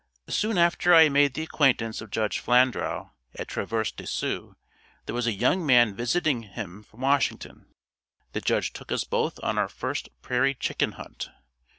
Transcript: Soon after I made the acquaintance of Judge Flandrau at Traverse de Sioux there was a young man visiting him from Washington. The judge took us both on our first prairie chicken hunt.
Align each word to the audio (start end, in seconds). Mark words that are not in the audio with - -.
Soon 0.29 0.57
after 0.57 0.95
I 0.95 1.09
made 1.09 1.35
the 1.35 1.43
acquaintance 1.43 2.01
of 2.01 2.09
Judge 2.09 2.39
Flandrau 2.39 3.11
at 3.35 3.47
Traverse 3.49 3.91
de 3.91 4.07
Sioux 4.07 4.55
there 5.05 5.13
was 5.13 5.27
a 5.27 5.31
young 5.31 5.63
man 5.63 5.93
visiting 5.95 6.41
him 6.41 6.81
from 6.81 7.01
Washington. 7.01 7.67
The 8.33 8.41
judge 8.41 8.73
took 8.73 8.91
us 8.91 9.03
both 9.03 9.39
on 9.43 9.59
our 9.59 9.69
first 9.69 10.09
prairie 10.23 10.55
chicken 10.55 10.93
hunt. 10.93 11.29